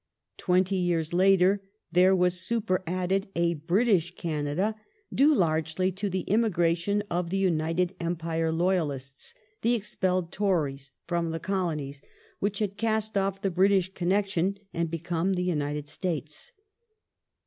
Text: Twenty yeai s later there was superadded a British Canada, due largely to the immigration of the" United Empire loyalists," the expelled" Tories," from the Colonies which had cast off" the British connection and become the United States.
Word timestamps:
Twenty 0.37 0.77
yeai 0.83 0.99
s 1.01 1.13
later 1.13 1.61
there 1.91 2.15
was 2.15 2.41
superadded 2.41 3.27
a 3.35 3.53
British 3.53 4.15
Canada, 4.15 4.73
due 5.13 5.31
largely 5.35 5.91
to 5.91 6.09
the 6.09 6.21
immigration 6.21 7.03
of 7.11 7.29
the" 7.29 7.37
United 7.47 7.93
Empire 7.99 8.51
loyalists," 8.51 9.35
the 9.61 9.75
expelled" 9.75 10.31
Tories," 10.31 10.91
from 11.05 11.29
the 11.29 11.39
Colonies 11.39 12.01
which 12.39 12.57
had 12.57 12.77
cast 12.77 13.15
off" 13.15 13.43
the 13.43 13.51
British 13.51 13.93
connection 13.93 14.57
and 14.73 14.89
become 14.89 15.33
the 15.35 15.43
United 15.43 15.87
States. 15.87 16.51